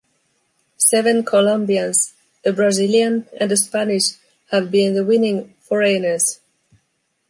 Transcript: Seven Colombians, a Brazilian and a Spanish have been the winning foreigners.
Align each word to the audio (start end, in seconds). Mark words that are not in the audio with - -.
Seven 0.79 1.23
Colombians, 1.23 2.15
a 2.43 2.51
Brazilian 2.51 3.27
and 3.39 3.51
a 3.51 3.55
Spanish 3.55 4.13
have 4.49 4.71
been 4.71 4.95
the 4.95 5.05
winning 5.05 5.53
foreigners. 5.61 6.39